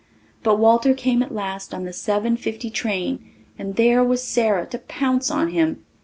But 0.41 0.57
Walter 0.57 0.95
came 0.95 1.21
at 1.21 1.31
last 1.31 1.75
on 1.75 1.83
the 1.83 1.91
7:50 1.91 2.73
train 2.73 3.23
and 3.59 3.75
there 3.75 4.03
was 4.03 4.23
Sara 4.23 4.65
to 4.65 4.79
pounce 4.79 5.29
on 5.29 5.49
him. 5.49 5.85